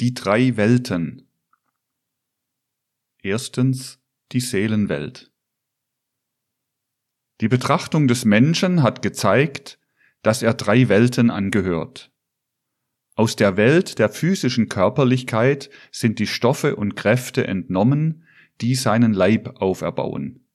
[0.00, 1.28] Die drei Welten.
[3.22, 4.00] Erstens
[4.32, 5.30] die Seelenwelt.
[7.42, 9.78] Die Betrachtung des Menschen hat gezeigt,
[10.22, 12.10] dass er drei Welten angehört.
[13.14, 18.24] Aus der Welt der physischen Körperlichkeit sind die Stoffe und Kräfte entnommen,
[18.62, 20.48] die seinen Leib auferbauen.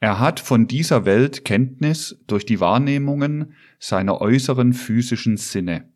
[0.00, 5.90] Er hat von dieser Welt Kenntnis durch die Wahrnehmungen seiner äußeren physischen Sinne.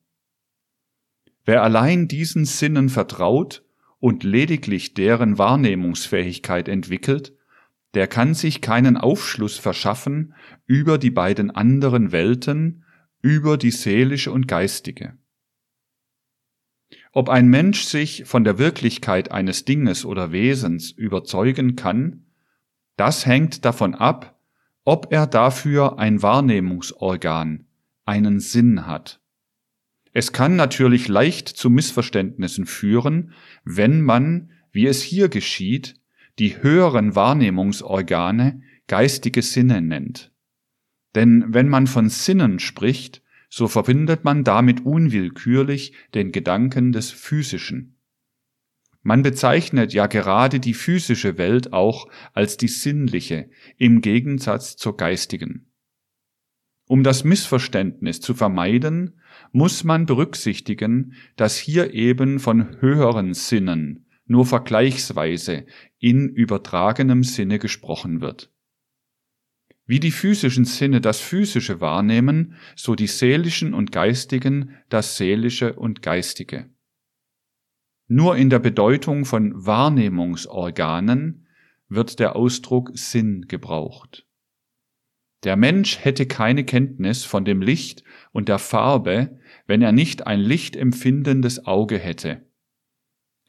[1.45, 3.65] Wer allein diesen Sinnen vertraut
[3.99, 7.33] und lediglich deren Wahrnehmungsfähigkeit entwickelt,
[7.95, 10.35] der kann sich keinen Aufschluss verschaffen
[10.67, 12.85] über die beiden anderen Welten,
[13.21, 15.17] über die seelische und geistige.
[17.13, 22.25] Ob ein Mensch sich von der Wirklichkeit eines Dinges oder Wesens überzeugen kann,
[22.97, 24.39] das hängt davon ab,
[24.85, 27.67] ob er dafür ein Wahrnehmungsorgan,
[28.05, 29.22] einen Sinn hat.
[30.13, 33.33] Es kann natürlich leicht zu Missverständnissen führen,
[33.65, 35.95] wenn man, wie es hier geschieht,
[36.39, 40.33] die höheren Wahrnehmungsorgane geistige Sinne nennt.
[41.15, 47.99] Denn wenn man von Sinnen spricht, so verbindet man damit unwillkürlich den Gedanken des Physischen.
[49.03, 55.72] Man bezeichnet ja gerade die physische Welt auch als die sinnliche im Gegensatz zur geistigen.
[56.89, 59.21] Um das Missverständnis zu vermeiden,
[59.53, 65.67] muss man berücksichtigen, dass hier eben von höheren Sinnen nur vergleichsweise
[65.99, 68.51] in übertragenem Sinne gesprochen wird.
[69.85, 76.03] Wie die physischen Sinne das physische wahrnehmen, so die seelischen und geistigen das seelische und
[76.03, 76.71] geistige.
[78.07, 81.47] Nur in der Bedeutung von Wahrnehmungsorganen
[81.89, 84.27] wird der Ausdruck Sinn gebraucht.
[85.45, 90.41] Der Mensch hätte keine Kenntnis von dem Licht und der Farbe, wenn er nicht ein
[90.41, 92.47] lichtempfindendes Auge hätte.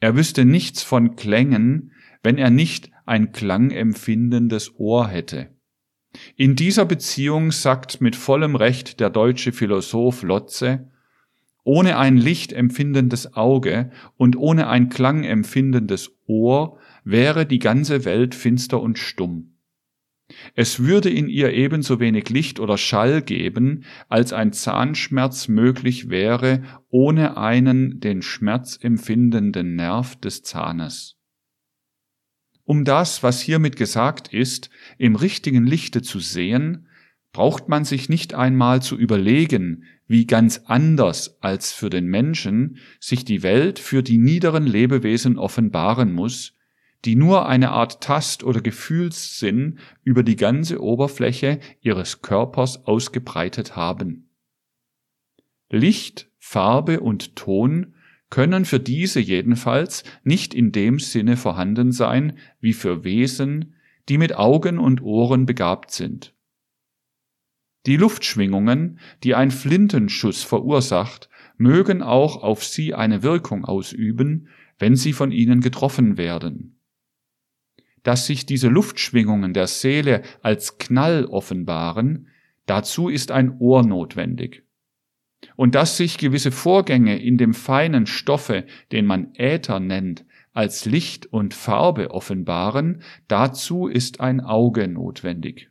[0.00, 1.92] Er wüsste nichts von Klängen,
[2.22, 5.50] wenn er nicht ein klangempfindendes Ohr hätte.
[6.36, 10.90] In dieser Beziehung sagt mit vollem Recht der deutsche Philosoph Lotze,
[11.64, 18.98] ohne ein lichtempfindendes Auge und ohne ein klangempfindendes Ohr wäre die ganze Welt finster und
[18.98, 19.53] stumm.
[20.54, 26.62] Es würde in ihr ebenso wenig Licht oder Schall geben, als ein Zahnschmerz möglich wäre
[26.88, 31.16] ohne einen den Schmerz empfindenden Nerv des Zahnes.
[32.64, 36.88] Um das, was hiermit gesagt ist, im richtigen Lichte zu sehen,
[37.32, 43.24] braucht man sich nicht einmal zu überlegen, wie ganz anders als für den Menschen sich
[43.24, 46.53] die Welt für die niederen Lebewesen offenbaren muss,
[47.04, 54.30] die nur eine Art Tast- oder Gefühlssinn über die ganze Oberfläche ihres Körpers ausgebreitet haben.
[55.70, 57.94] Licht, Farbe und Ton
[58.30, 63.74] können für diese jedenfalls nicht in dem Sinne vorhanden sein wie für Wesen,
[64.08, 66.34] die mit Augen und Ohren begabt sind.
[67.86, 71.28] Die Luftschwingungen, die ein Flintenschuss verursacht,
[71.58, 74.48] mögen auch auf sie eine Wirkung ausüben,
[74.78, 76.73] wenn sie von ihnen getroffen werden
[78.04, 82.28] dass sich diese Luftschwingungen der Seele als Knall offenbaren,
[82.66, 84.62] dazu ist ein Ohr notwendig.
[85.56, 91.26] Und dass sich gewisse Vorgänge in dem feinen Stoffe, den man Äther nennt, als Licht
[91.26, 95.70] und Farbe offenbaren, dazu ist ein Auge notwendig.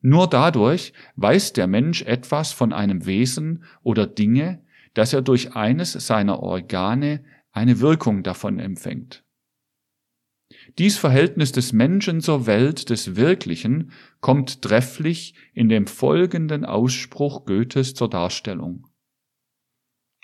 [0.00, 4.62] Nur dadurch weiß der Mensch etwas von einem Wesen oder Dinge,
[4.94, 7.22] dass er durch eines seiner Organe
[7.52, 9.24] eine Wirkung davon empfängt.
[10.78, 17.94] Dies Verhältnis des Menschen zur Welt des Wirklichen kommt trefflich in dem folgenden Ausspruch Goethes
[17.94, 18.86] zur Darstellung.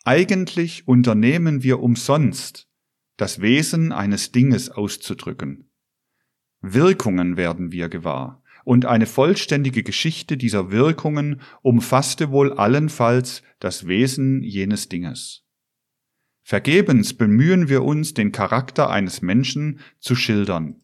[0.04, 2.68] Eigentlich unternehmen wir umsonst,
[3.16, 5.70] das Wesen eines Dinges auszudrücken.
[6.60, 14.42] Wirkungen werden wir gewahr, und eine vollständige Geschichte dieser Wirkungen umfasste wohl allenfalls das Wesen
[14.42, 15.45] jenes Dinges.
[16.48, 20.76] Vergebens bemühen wir uns, den Charakter eines Menschen zu schildern.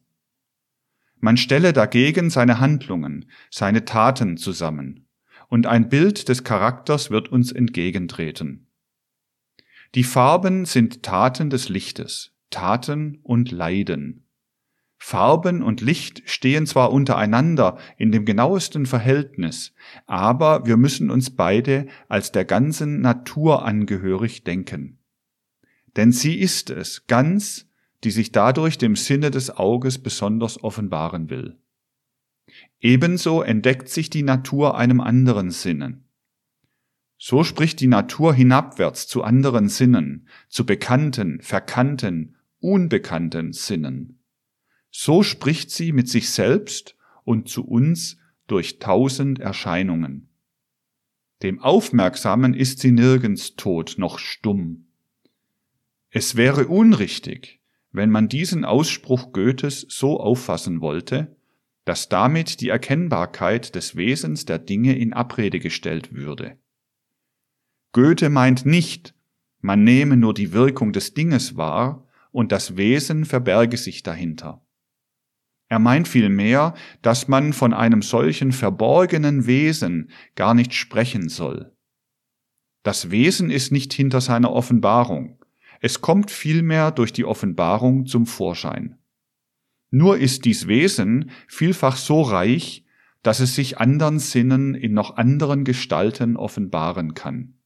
[1.21, 5.07] Man stelle dagegen seine Handlungen, seine Taten zusammen,
[5.47, 8.67] und ein Bild des Charakters wird uns entgegentreten.
[9.95, 14.27] Die Farben sind Taten des Lichtes, Taten und Leiden.
[14.99, 19.75] Farben und Licht stehen zwar untereinander in dem genauesten Verhältnis,
[20.09, 24.99] aber wir müssen uns beide als der ganzen Natur angehörig denken
[25.97, 27.69] denn sie ist es ganz,
[28.05, 31.57] die sich dadurch dem Sinne des Auges besonders offenbaren will.
[32.81, 36.05] Ebenso entdeckt sich die Natur einem anderen Sinnen.
[37.17, 44.19] So spricht die Natur hinabwärts zu anderen Sinnen, zu bekannten, verkannten, unbekannten Sinnen.
[44.91, 48.19] So spricht sie mit sich selbst und zu uns
[48.49, 50.29] durch tausend Erscheinungen.
[51.43, 54.89] Dem Aufmerksamen ist sie nirgends tot noch stumm.
[56.15, 61.35] Es wäre unrichtig, wenn man diesen Ausspruch Goethes so auffassen wollte,
[61.87, 66.59] dass damit die Erkennbarkeit des Wesens der Dinge in Abrede gestellt würde.
[67.93, 69.15] Goethe meint nicht,
[69.63, 74.63] man nehme nur die Wirkung des Dinges wahr und das Wesen verberge sich dahinter.
[75.69, 81.75] Er meint vielmehr, dass man von einem solchen verborgenen Wesen gar nicht sprechen soll.
[82.83, 85.39] Das Wesen ist nicht hinter seiner Offenbarung,
[85.85, 88.99] es kommt vielmehr durch die Offenbarung zum Vorschein.
[89.91, 92.87] Nur ist dies Wesen vielfach so reich,
[93.23, 97.59] dass es sich anderen Sinnen in noch anderen Gestalten offenbaren kann.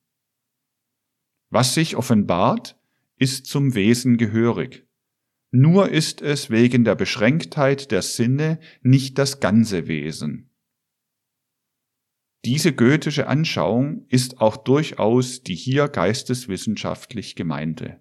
[1.50, 2.80] Was sich offenbart,
[3.18, 4.86] ist zum Wesen gehörig.
[5.50, 10.50] Nur ist es wegen der Beschränktheit der Sinne nicht das ganze Wesen.
[12.46, 18.00] Diese goethische Anschauung ist auch durchaus die hier geisteswissenschaftlich gemeinte.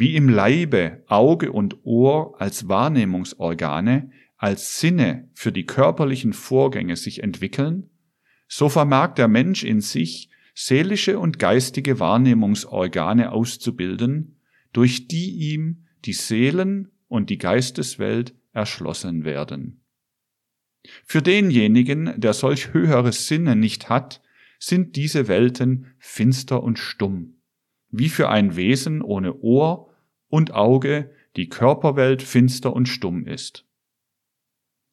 [0.00, 7.24] Wie im Leibe Auge und Ohr als Wahrnehmungsorgane, als Sinne für die körperlichen Vorgänge sich
[7.24, 7.90] entwickeln,
[8.46, 14.40] so vermag der Mensch in sich seelische und geistige Wahrnehmungsorgane auszubilden,
[14.72, 19.82] durch die ihm die Seelen und die Geisteswelt erschlossen werden.
[21.06, 24.22] Für denjenigen, der solch höhere Sinne nicht hat,
[24.60, 27.40] sind diese Welten finster und stumm,
[27.90, 29.87] wie für ein Wesen ohne Ohr
[30.28, 33.64] und Auge die Körperwelt finster und stumm ist.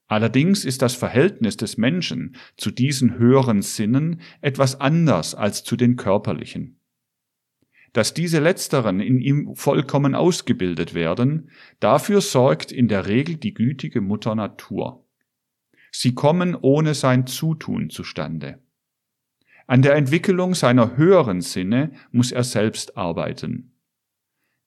[0.08, 5.96] Allerdings ist das Verhältnis des Menschen zu diesen höheren Sinnen etwas anders als zu den
[5.96, 6.80] körperlichen.
[7.92, 11.50] Dass diese letzteren in ihm vollkommen ausgebildet werden,
[11.80, 15.06] dafür sorgt in der Regel die gütige Mutter Natur.
[15.92, 18.60] Sie kommen ohne sein Zutun zustande.
[19.66, 23.75] An der Entwicklung seiner höheren Sinne muss er selbst arbeiten.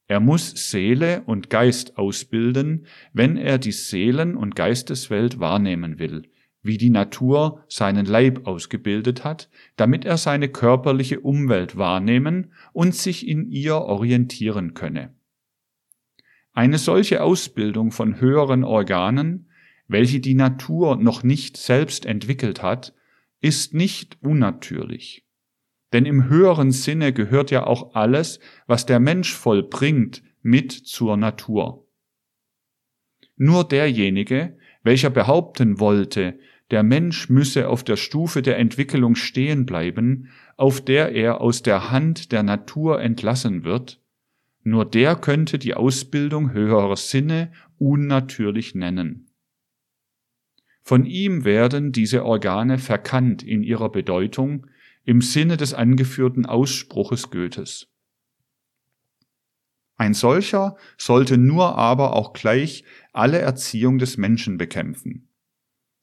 [0.08, 6.22] Er muss Seele und Geist ausbilden, wenn er die Seelen- und Geisteswelt wahrnehmen will,
[6.62, 13.28] wie die Natur seinen Leib ausgebildet hat, damit er seine körperliche Umwelt wahrnehmen und sich
[13.28, 15.14] in ihr orientieren könne.
[16.54, 19.50] Eine solche Ausbildung von höheren Organen,
[19.88, 22.94] welche die Natur noch nicht selbst entwickelt hat,
[23.40, 25.27] ist nicht unnatürlich.
[25.92, 31.86] Denn im höheren Sinne gehört ja auch alles, was der Mensch vollbringt, mit zur Natur.
[33.36, 36.38] Nur derjenige, welcher behaupten wollte,
[36.70, 41.90] der Mensch müsse auf der Stufe der Entwicklung stehen bleiben, auf der er aus der
[41.90, 44.00] Hand der Natur entlassen wird,
[44.64, 49.30] nur der könnte die Ausbildung höherer Sinne unnatürlich nennen.
[50.82, 54.66] Von ihm werden diese Organe verkannt in ihrer Bedeutung,
[55.04, 57.88] im Sinne des angeführten Ausspruches Goethes.
[59.96, 65.28] Ein solcher sollte nur aber auch gleich alle Erziehung des Menschen bekämpfen.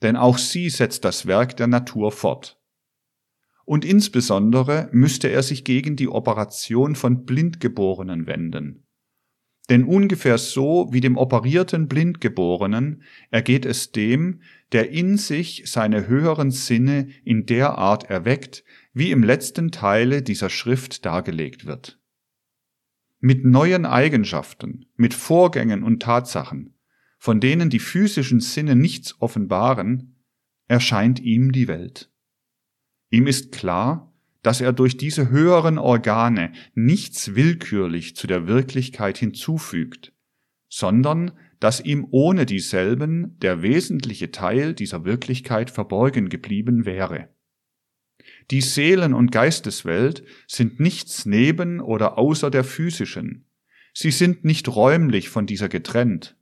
[0.02, 2.60] Denn auch sie setzt das Werk der Natur fort.
[3.64, 8.86] Und insbesondere müsste er sich gegen die Operation von Blindgeborenen wenden.
[9.70, 14.42] Denn ungefähr so wie dem operierten Blindgeborenen ergeht es dem,
[14.74, 18.64] der in sich seine höheren Sinne in der Art erweckt,
[18.96, 22.00] wie im letzten Teile dieser Schrift dargelegt wird.
[23.20, 26.74] Mit neuen Eigenschaften, mit Vorgängen und Tatsachen,
[27.18, 30.16] von denen die physischen Sinne nichts offenbaren,
[30.68, 32.10] erscheint ihm die Welt.
[33.10, 40.14] Ihm ist klar, dass er durch diese höheren Organe nichts willkürlich zu der Wirklichkeit hinzufügt,
[40.70, 47.35] sondern dass ihm ohne dieselben der wesentliche Teil dieser Wirklichkeit verborgen geblieben wäre.
[48.52, 53.46] Die Seelen- und Geisteswelt sind nichts neben oder außer der physischen.
[53.94, 56.36] Sie sind nicht räumlich von dieser getrennt.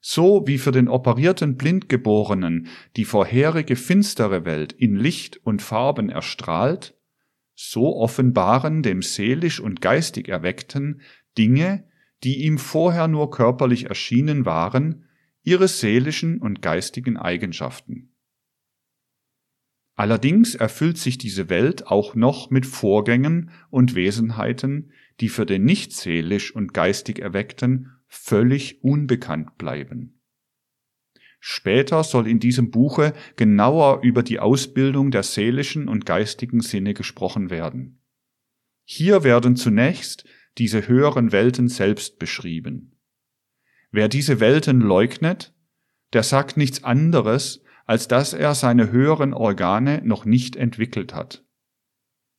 [0.00, 6.94] So wie für den operierten Blindgeborenen die vorherige finstere Welt in Licht und Farben erstrahlt,
[7.54, 11.02] so offenbaren dem seelisch und geistig Erweckten
[11.36, 11.88] Dinge,
[12.22, 15.04] die ihm vorher nur körperlich erschienen waren,
[15.42, 18.14] ihre seelischen und geistigen Eigenschaften.
[19.98, 25.92] Allerdings erfüllt sich diese Welt auch noch mit Vorgängen und Wesenheiten, die für den nicht
[25.92, 30.20] seelisch und geistig Erweckten völlig unbekannt bleiben.
[31.40, 37.50] Später soll in diesem Buche genauer über die Ausbildung der seelischen und geistigen Sinne gesprochen
[37.50, 38.00] werden.
[38.84, 40.24] Hier werden zunächst
[40.58, 43.00] diese höheren Welten selbst beschrieben.
[43.90, 45.52] Wer diese Welten leugnet,
[46.12, 51.42] der sagt nichts anderes, als dass er seine höheren Organe noch nicht entwickelt hat.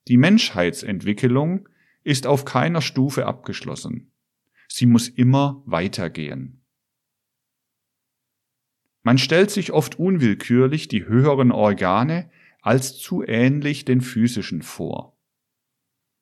[0.08, 1.68] Die Menschheitsentwicklung
[2.03, 4.12] ist auf keiner Stufe abgeschlossen.
[4.68, 6.63] Sie muss immer weitergehen.
[9.01, 12.29] Man stellt sich oft unwillkürlich die höheren Organe
[12.62, 15.18] als zu ähnlich den physischen vor.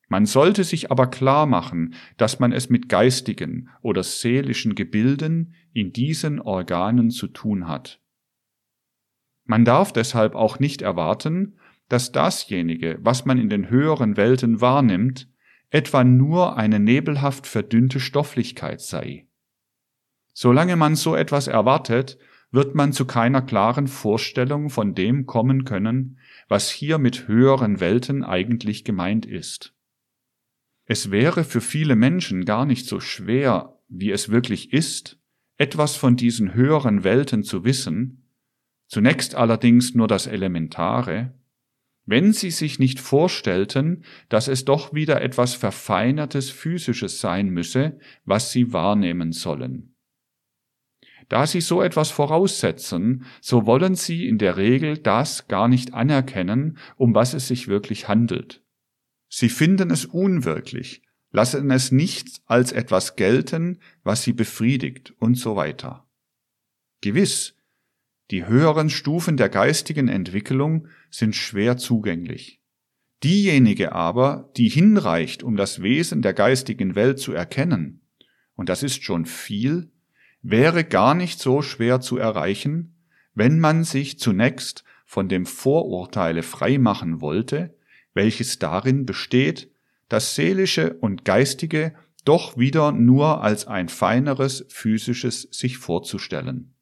[0.07, 5.91] Man sollte sich aber klar machen, dass man es mit geistigen oder seelischen Gebilden in
[5.91, 8.01] diesen Organen zu tun hat.
[9.48, 11.56] Man darf deshalb auch nicht erwarten,
[11.89, 15.30] dass dasjenige, was man in den höheren Welten wahrnimmt,
[15.70, 19.25] etwa nur eine nebelhaft verdünnte Stofflichkeit sei.
[20.34, 22.18] Solange man so etwas erwartet,
[22.51, 28.24] wird man zu keiner klaren Vorstellung von dem kommen können, was hier mit höheren Welten
[28.24, 29.74] eigentlich gemeint ist.
[30.86, 35.20] Es wäre für viele Menschen gar nicht so schwer, wie es wirklich ist,
[35.58, 38.26] etwas von diesen höheren Welten zu wissen,
[38.88, 41.34] zunächst allerdings nur das Elementare,
[42.06, 48.51] wenn sie sich nicht vorstellten, dass es doch wieder etwas Verfeinertes Physisches sein müsse, was
[48.51, 49.94] sie wahrnehmen sollen.
[51.27, 56.77] Da sie so etwas voraussetzen, so wollen sie in der Regel das gar nicht anerkennen,
[56.96, 58.63] um was es sich wirklich handelt.
[59.27, 61.01] Sie finden es unwirklich,
[61.32, 66.08] lassen es nicht als etwas gelten, was sie befriedigt und so weiter.
[67.01, 67.57] Gewiss,
[68.31, 72.62] die höheren Stufen der geistigen Entwicklung sind schwer zugänglich.
[73.24, 78.01] Diejenige aber, die hinreicht, um das Wesen der geistigen Welt zu erkennen,
[78.55, 79.91] und das ist schon viel,
[80.41, 82.96] wäre gar nicht so schwer zu erreichen,
[83.34, 87.75] wenn man sich zunächst von dem Vorurteile frei machen wollte,
[88.13, 89.72] welches darin besteht,
[90.10, 91.93] das Seelische und Geistige
[92.25, 96.74] doch wieder nur als ein feineres physisches sich vorzustellen.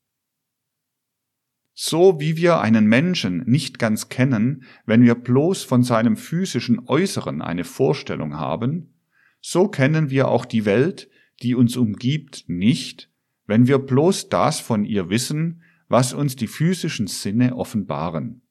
[1.78, 7.42] So wie wir einen Menschen nicht ganz kennen, wenn wir bloß von seinem physischen Äußeren
[7.42, 8.94] eine Vorstellung haben,
[9.42, 11.10] so kennen wir auch die Welt,
[11.44, 13.12] die uns umgibt, nicht,
[13.46, 18.42] wenn wir bloß das von ihr wissen, was uns die physischen Sinne offenbaren.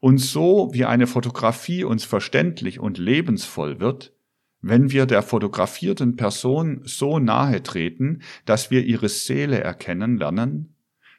[0.00, 4.14] Und so wie eine Fotografie uns verständlich und lebensvoll wird,
[4.60, 10.73] wenn wir der fotografierten Person so nahe treten, dass wir ihre Seele erkennen lernen,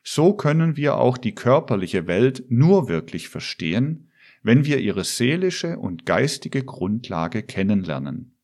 [0.07, 4.11] so können wir auch die körperliche Welt nur wirklich verstehen,
[4.43, 8.37] wenn wir ihre seelische und geistige Grundlage kennenlernen.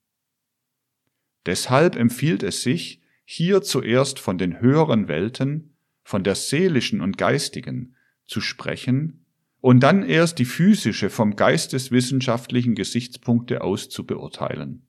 [1.46, 7.96] Deshalb empfiehlt es sich, hier zuerst von den höheren Welten, von der seelischen und geistigen,
[8.26, 9.26] zu sprechen
[9.60, 14.88] und dann erst die physische vom geisteswissenschaftlichen Gesichtspunkte aus zu beurteilen.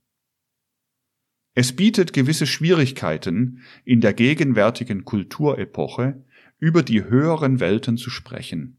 [1.55, 6.25] Es bietet gewisse Schwierigkeiten, in der gegenwärtigen Kulturepoche
[6.63, 8.77] über die höheren Welten zu sprechen.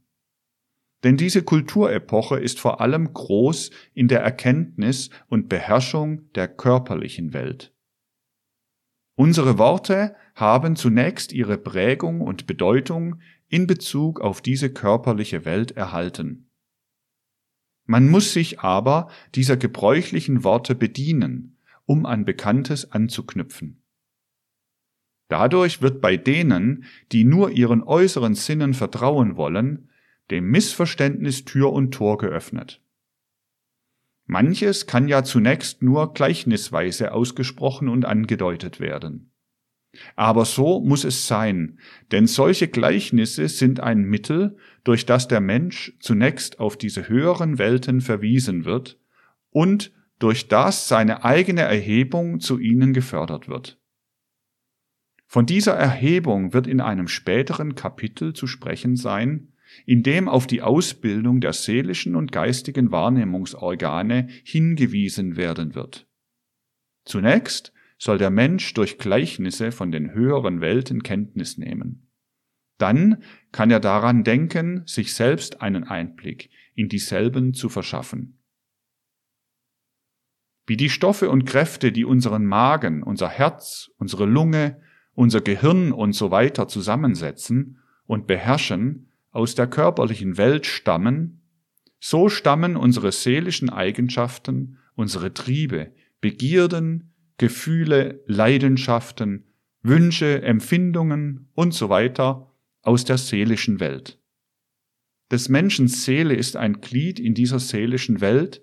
[1.04, 7.74] Denn diese Kulturepoche ist vor allem groß in der Erkenntnis und Beherrschung der körperlichen Welt.
[9.16, 16.50] Unsere Worte haben zunächst ihre Prägung und Bedeutung in Bezug auf diese körperliche Welt erhalten.
[17.84, 23.83] Man muss sich aber dieser gebräuchlichen Worte bedienen, um an Bekanntes anzuknüpfen.
[25.34, 29.90] Dadurch wird bei denen, die nur ihren äußeren Sinnen vertrauen wollen,
[30.30, 32.84] dem Missverständnis Tür und Tor geöffnet.
[34.28, 39.32] Manches kann ja zunächst nur gleichnisweise ausgesprochen und angedeutet werden.
[40.16, 41.80] Aber so muss es sein,
[42.12, 48.02] denn solche Gleichnisse sind ein Mittel, durch das der Mensch zunächst auf diese höheren Welten
[48.02, 49.00] verwiesen wird
[49.50, 53.80] und durch das seine eigene Erhebung zu ihnen gefördert wird.
[55.34, 59.52] Von dieser Erhebung wird in einem späteren Kapitel zu sprechen sein,
[59.88, 66.08] in dem auf die Ausbildung der seelischen und geistigen Wahrnehmungsorgane hingewiesen werden wird.
[67.04, 72.12] Zunächst soll der Mensch durch Gleichnisse von den höheren Welten Kenntnis nehmen.
[72.78, 78.38] Dann kann er daran denken, sich selbst einen Einblick in dieselben zu verschaffen.
[80.68, 84.80] Wie die Stoffe und Kräfte, die unseren Magen, unser Herz, unsere Lunge,
[85.16, 91.42] unser Gehirn und so weiter zusammensetzen und beherrschen, aus der körperlichen Welt stammen,
[92.00, 95.92] so stammen unsere seelischen Eigenschaften, unsere Triebe,
[96.22, 99.46] Begierden, Gefühle, Leidenschaften,
[99.82, 104.20] Wünsche, Empfindungen und so weiter aus der seelischen Welt.
[105.32, 108.62] Des Menschen Seele ist ein Glied in dieser seelischen Welt,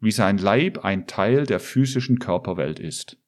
[0.00, 3.18] wie sein Leib ein Teil der physischen Körperwelt ist.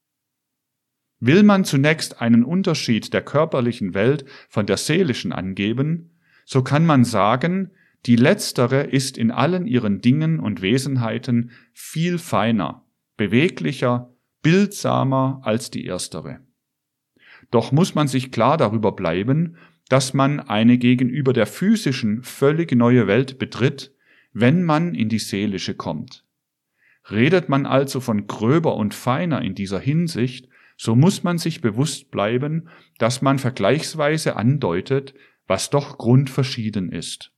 [1.26, 6.10] Will man zunächst einen Unterschied der körperlichen Welt von der seelischen angeben,
[6.44, 7.70] so kann man sagen,
[8.04, 12.84] die letztere ist in allen ihren Dingen und Wesenheiten viel feiner,
[13.16, 14.12] beweglicher,
[14.42, 16.40] bildsamer als die erstere.
[17.50, 19.56] Doch muss man sich klar darüber bleiben,
[19.88, 23.94] dass man eine gegenüber der physischen völlig neue Welt betritt,
[24.34, 26.22] wenn man in die seelische kommt.
[27.10, 32.10] Redet man also von gröber und feiner in dieser Hinsicht, so muss man sich bewusst
[32.10, 35.14] bleiben, dass man vergleichsweise andeutet,
[35.46, 37.32] was doch grundverschieden ist.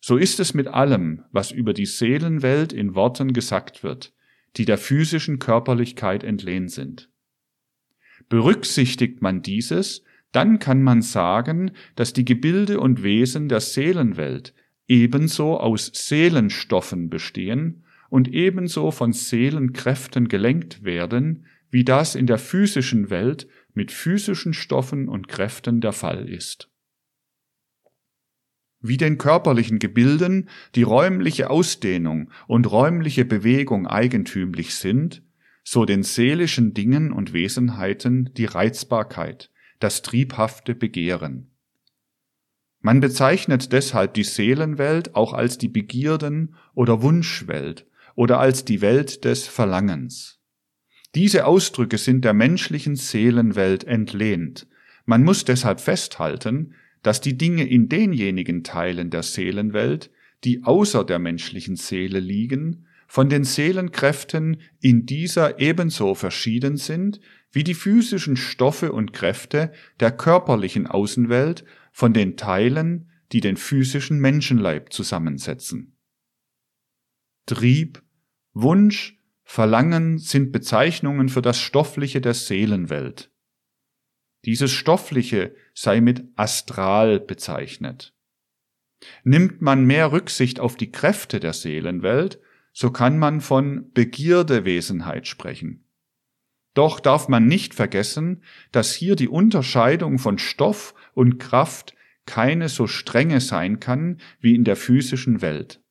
[0.00, 4.12] So ist es mit allem, was über die Seelenwelt in Worten gesagt wird,
[4.56, 7.10] die der physischen Körperlichkeit entlehnt sind.
[8.28, 10.02] Berücksichtigt man dieses,
[10.32, 14.54] dann kann man sagen, dass die Gebilde und Wesen der Seelenwelt
[14.88, 23.10] ebenso aus Seelenstoffen bestehen und ebenso von Seelenkräften gelenkt werden, wie das in der physischen
[23.10, 26.70] Welt mit physischen Stoffen und Kräften der Fall ist.
[28.80, 35.24] Wie den körperlichen Gebilden die räumliche Ausdehnung und räumliche Bewegung eigentümlich sind,
[35.64, 39.50] so den seelischen Dingen und Wesenheiten die Reizbarkeit,
[39.80, 41.50] das triebhafte Begehren.
[42.82, 49.24] Man bezeichnet deshalb die Seelenwelt auch als die Begierden- oder Wunschwelt oder als die Welt
[49.24, 50.43] des Verlangens.
[51.14, 54.66] Diese Ausdrücke sind der menschlichen Seelenwelt entlehnt.
[55.04, 60.10] Man muss deshalb festhalten, dass die Dinge in denjenigen Teilen der Seelenwelt,
[60.42, 67.20] die außer der menschlichen Seele liegen, von den Seelenkräften in dieser ebenso verschieden sind,
[67.52, 74.18] wie die physischen Stoffe und Kräfte der körperlichen Außenwelt von den Teilen, die den physischen
[74.18, 75.96] Menschenleib zusammensetzen.
[77.46, 78.02] Trieb,
[78.52, 79.13] Wunsch,
[79.44, 83.30] Verlangen sind Bezeichnungen für das Stoffliche der Seelenwelt.
[84.44, 88.14] Dieses Stoffliche sei mit astral bezeichnet.
[89.22, 92.40] Nimmt man mehr Rücksicht auf die Kräfte der Seelenwelt,
[92.72, 95.84] so kann man von Begierdewesenheit sprechen.
[96.74, 101.94] Doch darf man nicht vergessen, dass hier die Unterscheidung von Stoff und Kraft
[102.26, 105.83] keine so strenge sein kann wie in der physischen Welt.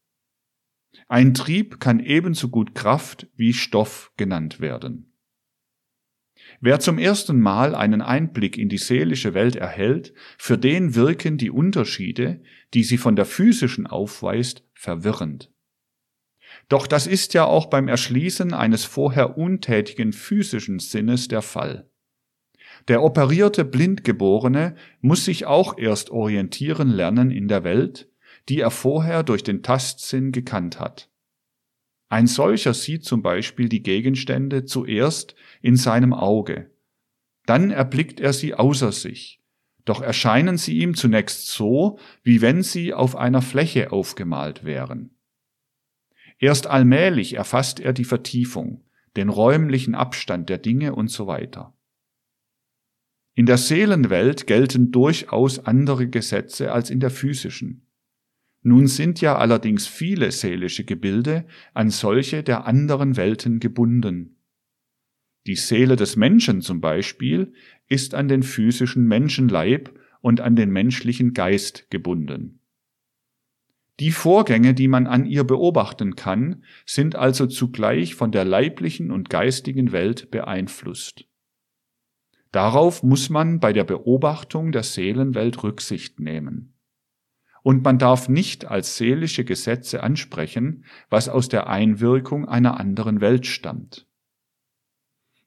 [1.08, 5.13] Ein Trieb kann ebenso gut Kraft wie Stoff genannt werden.
[6.60, 11.51] Wer zum ersten Mal einen Einblick in die seelische Welt erhält, für den wirken die
[11.51, 12.41] Unterschiede,
[12.73, 15.51] die sie von der physischen aufweist, verwirrend.
[16.69, 21.89] Doch das ist ja auch beim Erschließen eines vorher untätigen physischen Sinnes der Fall.
[22.88, 28.10] Der operierte Blindgeborene muss sich auch erst orientieren lernen in der Welt,
[28.49, 31.10] die er vorher durch den Tastsinn gekannt hat.
[32.10, 36.69] Ein solcher sieht zum Beispiel die Gegenstände zuerst in seinem Auge,
[37.45, 39.41] dann erblickt er sie außer sich,
[39.86, 45.17] doch erscheinen sie ihm zunächst so, wie wenn sie auf einer Fläche aufgemalt wären.
[46.39, 48.84] Erst allmählich erfasst er die Vertiefung,
[49.15, 51.75] den räumlichen Abstand der Dinge und so weiter.
[53.36, 57.88] In der Seelenwelt gelten durchaus andere Gesetze als in der physischen.
[58.63, 64.38] Nun sind ja allerdings viele seelische Gebilde an solche der anderen Welten gebunden.
[65.45, 67.54] Die Seele des Menschen zum Beispiel
[67.89, 72.62] ist an den physischen Menschenleib und an den menschlichen Geist gebunden.
[73.99, 79.30] Die Vorgänge, die man an ihr beobachten kann, sind also zugleich von der leiblichen und
[79.30, 81.26] geistigen Welt beeinflusst.
[82.54, 86.72] Darauf muss man bei der Beobachtung der Seelenwelt Rücksicht nehmen
[87.63, 93.47] und man darf nicht als seelische Gesetze ansprechen, was aus der Einwirkung einer anderen Welt
[93.47, 94.06] stammt.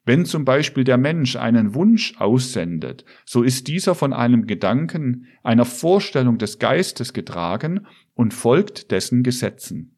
[0.03, 5.65] Wenn zum Beispiel der Mensch einen Wunsch aussendet, so ist dieser von einem Gedanken, einer
[5.65, 9.97] Vorstellung des Geistes getragen und folgt dessen Gesetzen.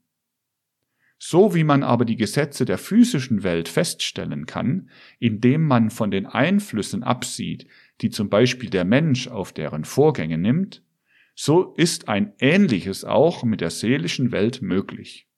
[1.19, 6.25] So wie man aber die Gesetze der physischen Welt feststellen kann, indem man von den
[6.25, 7.67] Einflüssen absieht,
[8.01, 10.81] die zum Beispiel der Mensch auf deren Vorgänge nimmt,
[11.41, 15.29] so ist ein ähnliches auch mit der seelischen Welt möglich.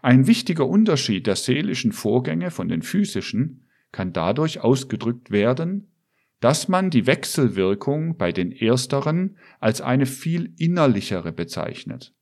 [0.00, 5.92] Ein wichtiger Unterschied der seelischen Vorgänge von den physischen kann dadurch ausgedrückt werden,
[6.40, 12.14] dass man die Wechselwirkung bei den ersteren als eine viel innerlichere bezeichnet.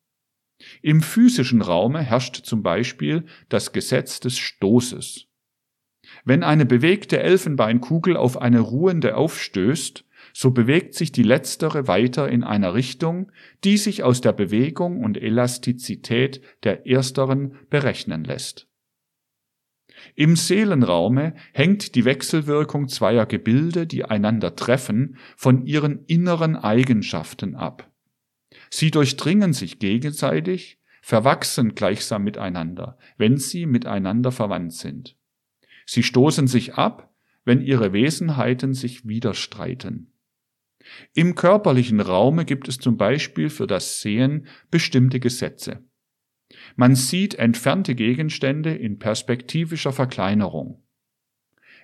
[0.82, 5.28] Im physischen Raume herrscht zum Beispiel das Gesetz des Stoßes.
[6.24, 12.44] Wenn eine bewegte Elfenbeinkugel auf eine ruhende aufstößt, so bewegt sich die letztere weiter in
[12.44, 13.32] einer Richtung,
[13.64, 18.68] die sich aus der Bewegung und Elastizität der ersteren berechnen lässt.
[20.14, 27.90] Im Seelenraume hängt die Wechselwirkung zweier Gebilde, die einander treffen, von ihren inneren Eigenschaften ab.
[28.70, 35.16] Sie durchdringen sich gegenseitig, verwachsen gleichsam miteinander, wenn sie miteinander verwandt sind.
[35.86, 37.14] Sie stoßen sich ab,
[37.44, 40.12] wenn ihre Wesenheiten sich widerstreiten.
[41.14, 45.82] Im körperlichen Raume gibt es zum Beispiel für das Sehen bestimmte Gesetze.
[46.76, 50.82] Man sieht entfernte Gegenstände in perspektivischer Verkleinerung.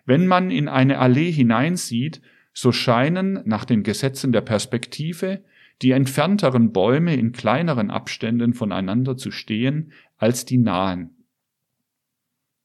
[0.06, 2.20] Wenn man in eine Allee hineinsieht,
[2.52, 5.44] so scheinen nach den Gesetzen der Perspektive
[5.82, 11.24] die entfernteren Bäume in kleineren Abständen voneinander zu stehen als die nahen.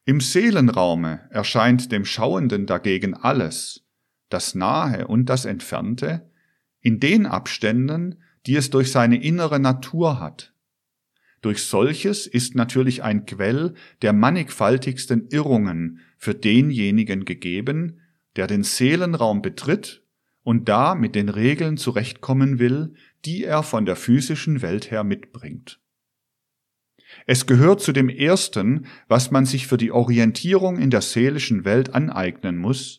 [0.06, 3.86] Im Seelenraume erscheint dem Schauenden dagegen alles,
[4.30, 6.29] das Nahe und das Entfernte,
[6.82, 10.54] in den Abständen, die es durch seine innere Natur hat.
[11.42, 18.02] Durch solches ist natürlich ein Quell der mannigfaltigsten Irrungen für denjenigen gegeben,
[18.36, 20.04] der den Seelenraum betritt
[20.44, 22.94] und da mit den Regeln zurechtkommen will,
[23.26, 25.80] die er von der physischen Welt her mitbringt.
[27.26, 31.94] Es gehört zu dem Ersten, was man sich für die Orientierung in der seelischen Welt
[31.94, 32.99] aneignen muss,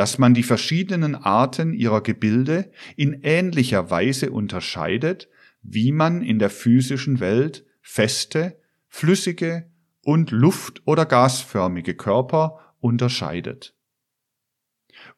[0.00, 5.28] dass man die verschiedenen Arten ihrer Gebilde in ähnlicher Weise unterscheidet,
[5.60, 8.58] wie man in der physischen Welt feste,
[8.88, 9.70] flüssige
[10.02, 13.76] und luft- oder gasförmige Körper unterscheidet.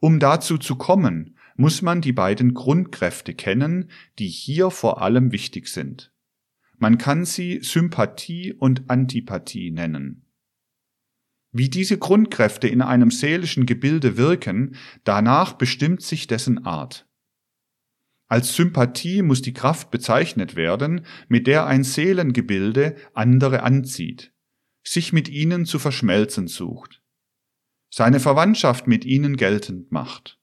[0.00, 5.68] Um dazu zu kommen, muss man die beiden Grundkräfte kennen, die hier vor allem wichtig
[5.68, 6.12] sind.
[6.76, 10.21] Man kann sie Sympathie und Antipathie nennen.
[11.52, 17.06] Wie diese Grundkräfte in einem seelischen Gebilde wirken, danach bestimmt sich dessen Art.
[18.26, 24.32] Als Sympathie muss die Kraft bezeichnet werden, mit der ein Seelengebilde andere anzieht,
[24.82, 27.02] sich mit ihnen zu verschmelzen sucht,
[27.90, 30.40] seine Verwandtschaft mit ihnen geltend macht.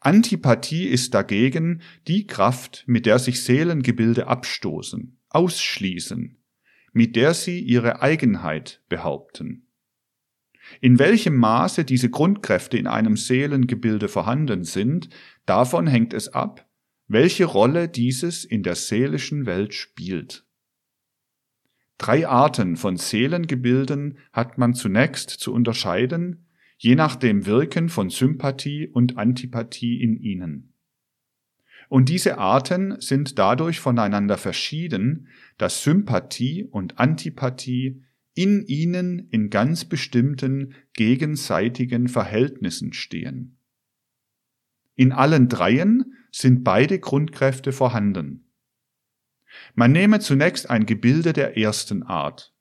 [0.00, 6.42] Antipathie ist dagegen die Kraft, mit der sich Seelengebilde abstoßen, ausschließen,
[6.92, 9.68] mit der sie ihre Eigenheit behaupten.
[10.82, 15.10] In welchem Maße diese Grundkräfte in einem Seelengebilde vorhanden sind,
[15.46, 16.68] davon hängt es ab,
[17.06, 20.44] welche Rolle dieses in der seelischen Welt spielt.
[21.98, 28.88] Drei Arten von Seelengebilden hat man zunächst zu unterscheiden, je nach dem Wirken von Sympathie
[28.88, 30.74] und Antipathie in ihnen.
[31.90, 38.02] Und diese Arten sind dadurch voneinander verschieden, dass Sympathie und Antipathie
[38.34, 43.58] in ihnen in ganz bestimmten gegenseitigen Verhältnissen stehen.
[44.94, 48.52] In allen dreien sind beide Grundkräfte vorhanden.
[49.74, 52.54] Man nehme zunächst ein Gebilde der ersten Art.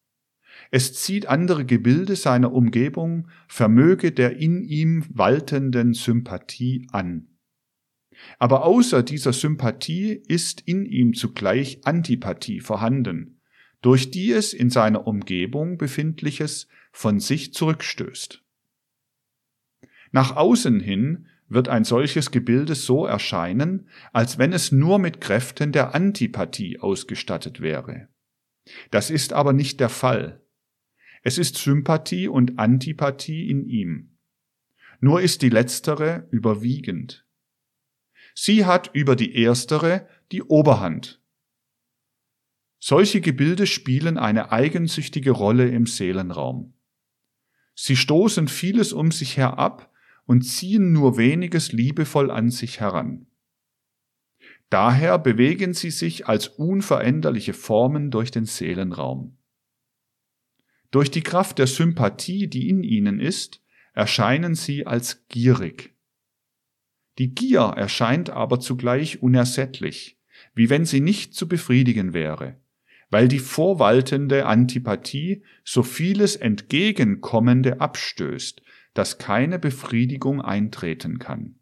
[0.72, 7.28] Es zieht andere Gebilde seiner Umgebung, vermöge der in ihm waltenden Sympathie an.
[8.40, 13.41] Aber außer dieser Sympathie ist in ihm zugleich Antipathie vorhanden,
[13.82, 18.44] durch die es in seiner Umgebung befindliches von sich zurückstößt.
[20.12, 25.72] Nach außen hin wird ein solches Gebilde so erscheinen, als wenn es nur mit Kräften
[25.72, 28.08] der Antipathie ausgestattet wäre.
[28.89, 30.41] Das ist aber nicht der Fall.
[31.24, 34.17] Es ist Sympathie und Antipathie in ihm.
[35.00, 37.26] Nur ist die letztere überwiegend.
[38.34, 41.21] Sie hat über die erstere die Oberhand.
[42.84, 46.74] Solche Gebilde spielen eine eigensüchtige Rolle im Seelenraum.
[47.76, 49.91] Sie stoßen vieles um sich her ab,
[50.26, 53.28] und ziehen nur weniges liebevoll an sich heran.
[54.70, 59.38] Daher bewegen sie sich als unveränderliche Formen durch den Seelenraum.
[60.89, 63.62] Durch die Kraft der Sympathie, die in ihnen ist,
[63.94, 65.98] erscheinen sie als gierig.
[67.17, 70.17] Die Gier erscheint aber zugleich unersättlich,
[70.54, 72.58] wie wenn sie nicht zu befriedigen wäre,
[73.12, 81.60] weil die vorwaltende Antipathie so vieles Entgegenkommende abstößt, dass keine Befriedigung eintreten kann.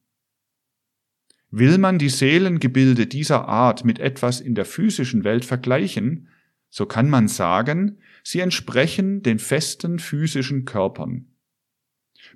[1.52, 6.30] Will man die Seelengebilde dieser Art mit etwas in der physischen Welt vergleichen,
[6.70, 11.26] so kann man sagen, sie entsprechen den festen physischen Körpern.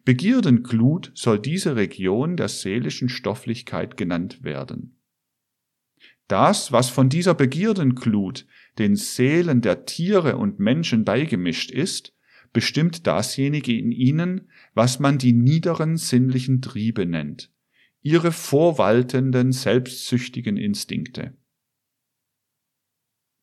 [0.05, 4.97] Begierdenglut soll diese Region der seelischen Stofflichkeit genannt werden.
[6.27, 8.47] Das, was von dieser Begierdenglut
[8.77, 12.13] den Seelen der Tiere und Menschen beigemischt ist,
[12.53, 17.51] bestimmt dasjenige in ihnen, was man die niederen sinnlichen Triebe nennt,
[18.01, 21.35] ihre vorwaltenden selbstsüchtigen Instinkte.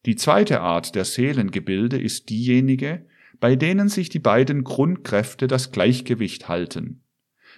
[0.06, 3.06] Die zweite Art der Seelengebilde ist diejenige,
[3.38, 7.02] bei denen sich die beiden Grundkräfte das Gleichgewicht halten,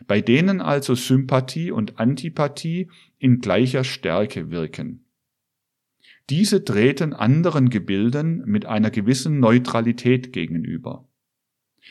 [0.07, 5.05] bei denen also Sympathie und Antipathie in gleicher Stärke wirken.
[6.31, 11.09] Diese treten anderen Gebilden mit einer gewissen Neutralität gegenüber.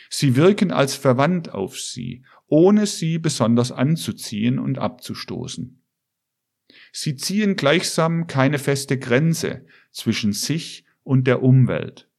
[0.10, 5.82] Sie wirken als verwandt auf sie, ohne sie besonders anzuziehen und abzustoßen.
[6.94, 12.10] Sie ziehen gleichsam keine feste Grenze zwischen sich und der Umwelt.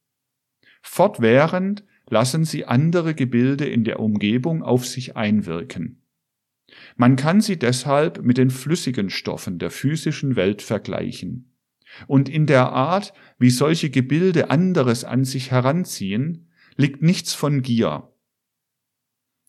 [0.81, 6.01] Fortwährend lassen sie andere Gebilde in der Umgebung auf sich einwirken.
[6.95, 11.52] Man kann sie deshalb mit den flüssigen Stoffen der physischen Welt vergleichen.
[12.07, 18.09] Und in der Art, wie solche Gebilde anderes an sich heranziehen, liegt nichts von Gier.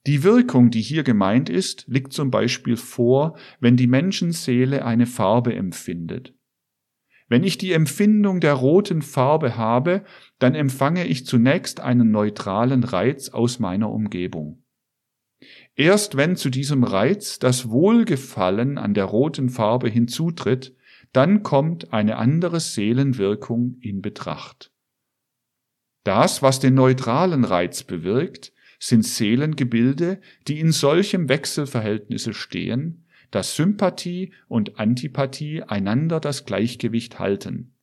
[0.06, 5.54] Die Wirkung, die hier gemeint ist, liegt zum Beispiel vor, wenn die Menschenseele eine Farbe
[5.54, 6.34] empfindet.
[7.28, 10.04] Wenn ich die Empfindung der roten Farbe habe,
[10.38, 14.62] dann empfange ich zunächst einen neutralen Reiz aus meiner Umgebung.
[15.74, 20.76] Erst wenn zu diesem Reiz das Wohlgefallen an der roten Farbe hinzutritt,
[21.14, 24.72] dann kommt eine andere Seelenwirkung in Betracht.
[26.02, 34.32] Das, was den neutralen Reiz bewirkt, sind Seelengebilde, die in solchem Wechselverhältnisse stehen, dass Sympathie
[34.48, 37.74] und Antipathie einander das Gleichgewicht halten.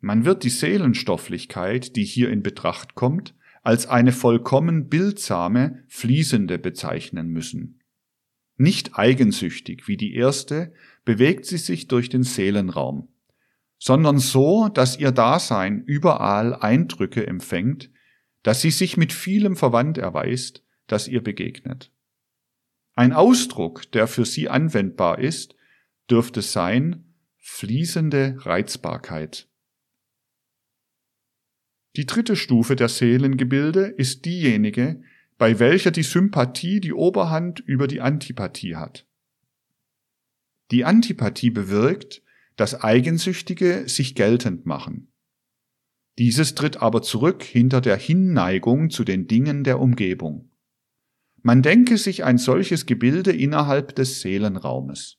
[0.00, 7.28] Man wird die Seelenstofflichkeit, die hier in Betracht kommt, als eine vollkommen bildsame, fließende bezeichnen
[7.28, 7.80] müssen.
[8.56, 10.72] Nicht eigensüchtig wie die erste
[11.04, 13.08] bewegt sie sich durch den Seelenraum
[13.84, 17.90] sondern so, dass ihr Dasein überall Eindrücke empfängt,
[18.42, 21.92] dass sie sich mit vielem verwandt erweist, das ihr begegnet.
[22.94, 25.54] Ein Ausdruck, der für sie anwendbar ist,
[26.10, 29.48] dürfte sein fließende Reizbarkeit.
[31.96, 35.02] Die dritte Stufe der Seelengebilde ist diejenige,
[35.36, 39.06] bei welcher die Sympathie die Oberhand über die Antipathie hat.
[40.70, 42.22] Die Antipathie bewirkt,
[42.56, 45.12] das Eigensüchtige sich geltend machen.
[46.18, 50.50] Dieses tritt aber zurück hinter der Hinneigung zu den Dingen der Umgebung.
[51.42, 55.18] Man denke sich ein solches Gebilde innerhalb des Seelenraumes.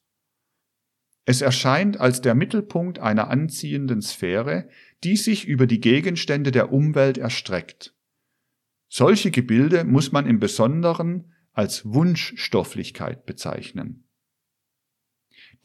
[1.26, 4.70] Es erscheint als der Mittelpunkt einer anziehenden Sphäre,
[5.04, 7.96] die sich über die Gegenstände der Umwelt erstreckt.
[8.88, 14.05] Solche Gebilde muss man im Besonderen als Wunschstofflichkeit bezeichnen.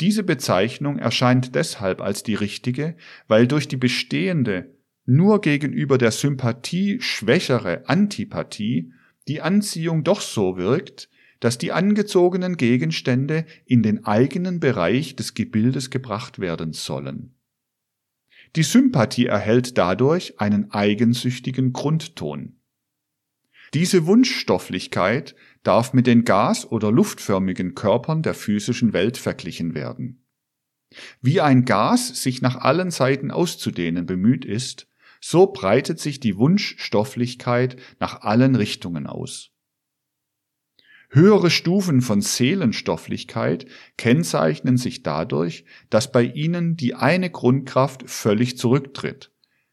[0.01, 2.97] Diese Bezeichnung erscheint deshalb als die richtige,
[3.29, 8.93] weil durch die bestehende, nur gegenüber der Sympathie schwächere Antipathie
[9.29, 11.11] die Anziehung doch so wirkt,
[11.41, 17.35] dass die angezogenen Gegenstände in den eigenen Bereich des Gebildes gebracht werden sollen.
[18.57, 22.60] Die Sympathie erhält dadurch einen eigensüchtigen Grundton.
[23.75, 30.27] Diese Wunschstofflichkeit darf mit den gas- oder luftförmigen Körpern der physischen Welt verglichen werden.
[31.21, 34.89] Wie ein Gas sich nach allen Seiten auszudehnen bemüht ist,
[35.21, 39.51] so breitet sich die Wunschstofflichkeit nach allen Richtungen aus.
[41.11, 49.33] Höhere Stufen von Seelenstofflichkeit kennzeichnen sich dadurch, dass bei ihnen die eine Grundkraft völlig zurücktritt,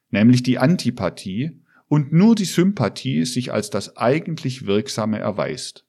[0.09, 5.85] nämlich die Antipathie und nur die Sympathie sich als das eigentlich Wirksame erweist.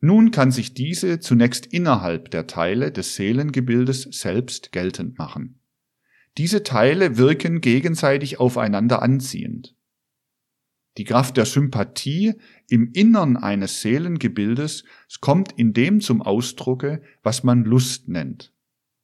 [0.00, 5.60] Nun kann sich diese zunächst innerhalb der Teile des Seelengebildes selbst geltend machen.
[6.36, 9.74] Diese Teile wirken gegenseitig aufeinander anziehend.
[10.98, 12.34] Die Kraft der Sympathie
[12.68, 14.84] im Innern eines Seelengebildes
[15.20, 18.52] kommt in dem zum Ausdrucke, was man Lust nennt.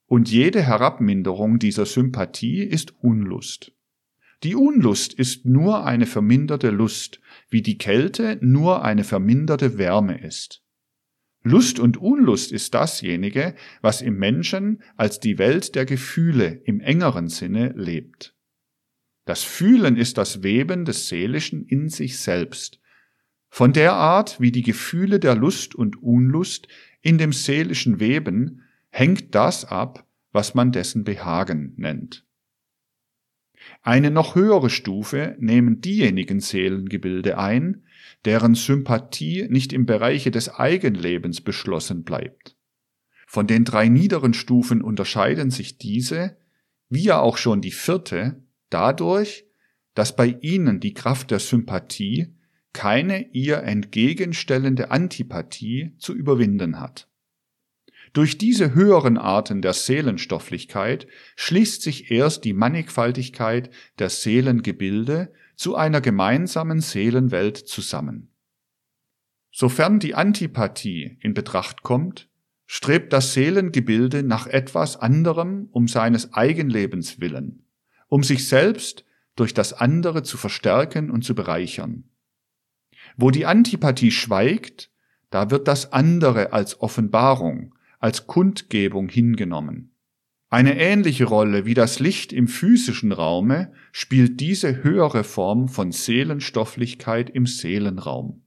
[0.07, 3.74] Und jede Herabminderung dieser Sympathie ist Unlust.
[4.45, 10.63] Die Unlust ist nur eine verminderte Lust, wie die Kälte nur eine verminderte Wärme ist.
[11.43, 17.29] Lust und Unlust ist dasjenige, was im Menschen als die Welt der Gefühle im engeren
[17.29, 18.35] Sinne lebt.
[19.25, 22.81] Das Fühlen ist das Weben des Seelischen in sich selbst,
[23.49, 26.67] von der Art, wie die Gefühle der Lust und Unlust
[27.03, 32.24] in dem seelischen Weben, hängt das ab, was man dessen Behagen nennt.
[33.87, 37.85] Eine noch höhere Stufe nehmen diejenigen Seelengebilde ein,
[38.25, 42.57] deren Sympathie nicht im Bereiche des Eigenlebens beschlossen bleibt.
[43.27, 46.39] Von den drei niederen Stufen unterscheiden sich diese,
[46.89, 49.45] wie ja auch schon die vierte, dadurch,
[49.93, 52.35] dass bei ihnen die Kraft der Sympathie
[52.73, 57.07] keine ihr entgegenstellende Antipathie zu überwinden hat.
[58.15, 66.01] Durch diese höheren Arten der Seelenstofflichkeit schließt sich erst die Mannigfaltigkeit der Seelengebilde zu einer
[66.01, 68.31] gemeinsamen Seelenwelt zusammen.
[69.51, 72.29] Sofern die Antipathie in Betracht kommt,
[72.67, 77.65] strebt das Seelengebilde nach etwas anderem um seines Eigenlebens willen,
[78.07, 82.05] um sich selbst durch das andere zu verstärken und zu bereichern.
[83.17, 84.93] Wo die Antipathie schweigt,
[85.31, 89.97] da wird das andere als Offenbarung, als Kundgebung hingenommen.
[90.51, 97.31] Eine ähnliche Rolle wie das Licht im physischen Raume spielt diese höhere Form von Seelenstofflichkeit
[97.31, 98.45] im Seelenraum.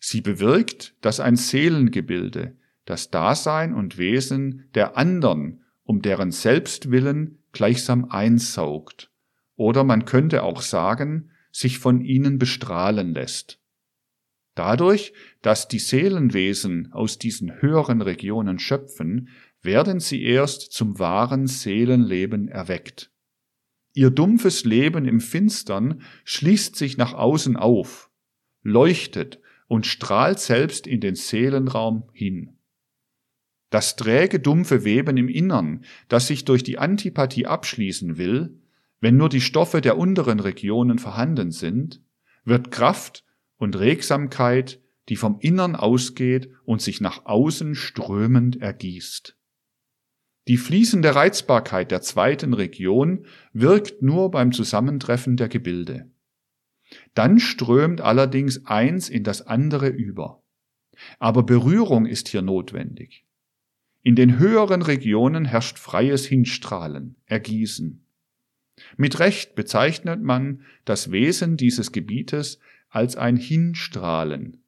[0.00, 8.06] Sie bewirkt, dass ein Seelengebilde das Dasein und Wesen der anderen um deren Selbstwillen gleichsam
[8.06, 9.12] einsaugt,
[9.54, 13.61] oder man könnte auch sagen, sich von ihnen bestrahlen lässt.
[14.54, 19.28] Dadurch, dass die Seelenwesen aus diesen höheren Regionen schöpfen,
[19.62, 23.10] werden sie erst zum wahren Seelenleben erweckt.
[23.94, 28.10] Ihr dumpfes Leben im Finstern schließt sich nach außen auf,
[28.62, 32.58] leuchtet und strahlt selbst in den Seelenraum hin.
[33.70, 38.58] Das träge, dumpfe Weben im Innern, das sich durch die Antipathie abschließen will,
[39.00, 42.02] wenn nur die Stoffe der unteren Regionen vorhanden sind,
[42.44, 43.24] wird Kraft
[43.62, 49.38] und Regsamkeit, die vom Innern ausgeht und sich nach außen strömend ergießt.
[50.48, 56.10] Die fließende Reizbarkeit der zweiten Region wirkt nur beim Zusammentreffen der Gebilde.
[57.14, 60.42] Dann strömt allerdings eins in das andere über.
[61.20, 63.24] Aber Berührung ist hier notwendig.
[64.02, 68.04] In den höheren Regionen herrscht freies Hinstrahlen, Ergießen.
[68.96, 72.58] Mit Recht bezeichnet man das Wesen dieses Gebietes
[72.92, 74.62] als ein Hinstrahlen.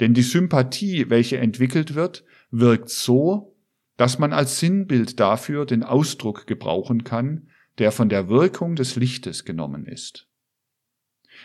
[0.00, 3.54] Denn die Sympathie, welche entwickelt wird, wirkt so,
[3.96, 9.44] dass man als Sinnbild dafür den Ausdruck gebrauchen kann, der von der Wirkung des Lichtes
[9.44, 10.28] genommen ist.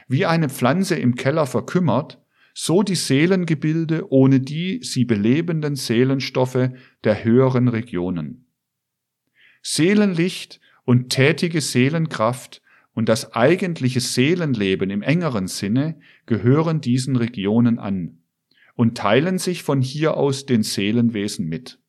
[0.08, 6.70] Wie eine Pflanze im Keller verkümmert, so die Seelengebilde ohne die sie belebenden Seelenstoffe
[7.04, 8.48] der höheren Regionen.
[9.62, 12.62] Seelenlicht und tätige Seelenkraft
[12.94, 18.20] und das eigentliche Seelenleben im engeren Sinne gehören diesen Regionen an
[18.76, 21.80] und teilen sich von hier aus den Seelenwesen mit.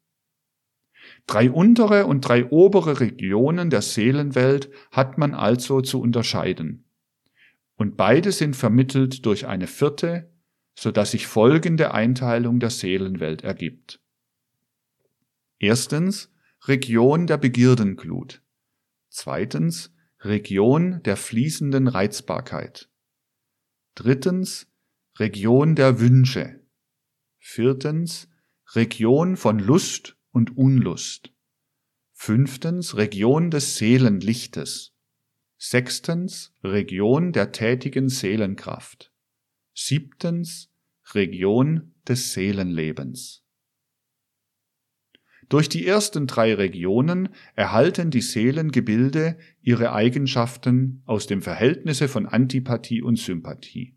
[1.26, 6.84] Drei untere und drei obere Regionen der Seelenwelt hat man also zu unterscheiden.
[7.76, 10.30] Und beide sind vermittelt durch eine vierte,
[10.74, 14.00] so dass sich folgende Einteilung der Seelenwelt ergibt.
[15.58, 16.32] Erstens
[16.66, 18.42] Region der Begierdenglut.
[19.08, 19.93] Zweitens
[20.24, 22.88] Region der fließenden Reizbarkeit.
[23.94, 24.66] Drittens
[25.18, 26.62] Region der Wünsche.
[27.38, 28.30] Viertens
[28.74, 31.30] Region von Lust und Unlust.
[32.12, 34.94] Fünftens Region des Seelenlichtes.
[35.58, 39.12] Sechstens Region der tätigen Seelenkraft.
[39.74, 40.72] Siebtens
[41.12, 43.43] Region des Seelenlebens.
[45.54, 53.02] Durch die ersten drei Regionen erhalten die Seelengebilde ihre Eigenschaften aus dem Verhältnisse von Antipathie
[53.02, 53.94] und Sympathie.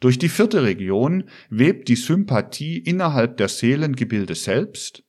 [0.00, 5.04] Durch die vierte Region webt die Sympathie innerhalb der Seelengebilde selbst.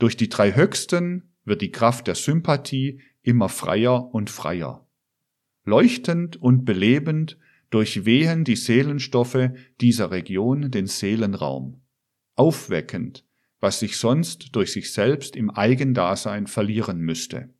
[0.00, 4.88] Durch die drei höchsten wird die Kraft der Sympathie immer freier und freier.
[5.62, 7.38] Leuchtend und belebend
[7.70, 9.50] durchwehen die Seelenstoffe
[9.80, 11.80] dieser Region den Seelenraum,
[12.34, 13.24] aufweckend,
[13.60, 17.50] was sich sonst durch sich selbst im Eigendasein verlieren müsste.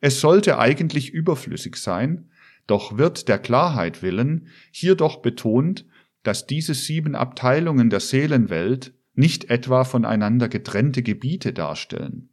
[0.00, 2.30] Es sollte eigentlich überflüssig sein,
[2.66, 5.86] doch wird der Klarheit willen hier doch betont,
[6.22, 12.30] dass diese sieben Abteilungen der Seelenwelt nicht etwa voneinander getrennte Gebiete darstellen.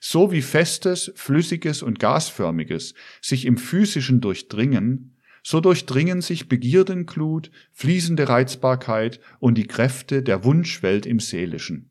[0.00, 8.28] So wie Festes, Flüssiges und Gasförmiges sich im Physischen durchdringen, so durchdringen sich Begierdenklut, fließende
[8.28, 11.90] Reizbarkeit und die Kräfte der Wunschwelt im Seelischen.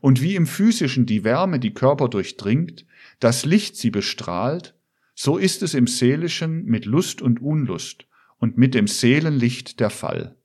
[0.00, 2.86] Und wie im Physischen die Wärme die Körper durchdringt,
[3.20, 4.74] das Licht sie bestrahlt,
[5.14, 8.06] so ist es im Seelischen mit Lust und Unlust
[8.38, 10.36] und mit dem Seelenlicht der Fall.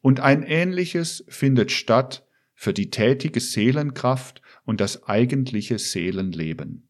[0.00, 6.88] Und ein ähnliches findet statt für die tätige Seelenkraft und das eigentliche Seelenleben.